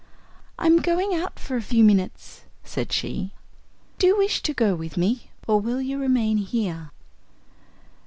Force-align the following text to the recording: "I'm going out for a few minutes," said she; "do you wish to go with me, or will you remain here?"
"I'm 0.57 0.77
going 0.81 1.13
out 1.13 1.37
for 1.37 1.57
a 1.57 1.61
few 1.61 1.83
minutes," 1.83 2.45
said 2.63 2.91
she; 2.91 3.33
"do 3.99 4.07
you 4.07 4.17
wish 4.17 4.41
to 4.41 4.51
go 4.51 4.73
with 4.73 4.97
me, 4.97 5.29
or 5.47 5.61
will 5.61 5.79
you 5.79 5.99
remain 5.99 6.37
here?" 6.37 6.89